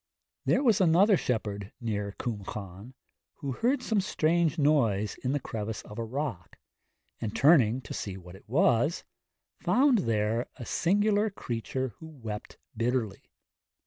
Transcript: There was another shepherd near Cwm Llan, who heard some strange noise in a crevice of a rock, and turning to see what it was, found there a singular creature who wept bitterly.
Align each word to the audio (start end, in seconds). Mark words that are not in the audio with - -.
There 0.45 0.63
was 0.63 0.81
another 0.81 1.15
shepherd 1.15 1.73
near 1.79 2.15
Cwm 2.17 2.47
Llan, 2.55 2.95
who 3.35 3.51
heard 3.51 3.83
some 3.83 4.01
strange 4.01 4.57
noise 4.57 5.13
in 5.23 5.35
a 5.35 5.39
crevice 5.39 5.83
of 5.83 5.99
a 5.99 6.03
rock, 6.03 6.57
and 7.19 7.35
turning 7.35 7.81
to 7.81 7.93
see 7.93 8.17
what 8.17 8.35
it 8.35 8.49
was, 8.49 9.03
found 9.59 9.99
there 9.99 10.47
a 10.55 10.65
singular 10.65 11.29
creature 11.29 11.89
who 11.99 12.07
wept 12.07 12.57
bitterly. 12.75 13.29